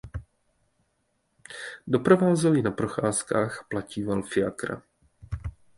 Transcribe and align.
Doprovázel 1.87 2.53
ji 2.55 2.61
na 2.61 2.71
procházkách 2.71 3.59
a 3.61 3.65
platíval 3.69 4.21
fiakra. 4.23 4.81